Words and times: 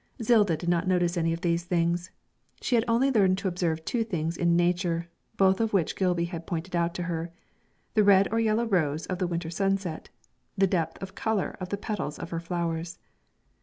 Zilda 0.19 0.57
did 0.57 0.67
not 0.67 0.87
notice 0.87 1.15
any 1.15 1.31
of 1.31 1.41
these 1.41 1.63
things; 1.63 2.09
she 2.59 2.73
had 2.73 2.83
only 2.87 3.11
learned 3.11 3.37
to 3.37 3.47
observe 3.47 3.85
two 3.85 4.03
things 4.03 4.35
in 4.35 4.55
nature, 4.55 5.07
both 5.37 5.61
of 5.61 5.73
which 5.73 5.95
Gilby 5.95 6.25
had 6.25 6.47
pointed 6.47 6.75
out 6.75 6.95
to 6.95 7.03
her 7.03 7.31
the 7.93 8.03
red 8.03 8.27
or 8.31 8.39
yellow 8.39 8.65
rose 8.65 9.05
of 9.05 9.19
the 9.19 9.27
winter 9.27 9.51
sunset, 9.51 10.09
the 10.57 10.65
depth 10.65 10.99
of 11.03 11.13
colour 11.13 11.55
in 11.61 11.67
the 11.69 11.77
petals 11.77 12.17
of 12.17 12.31
her 12.31 12.39
flowers. 12.39 12.97